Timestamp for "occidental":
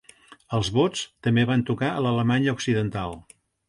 2.61-3.19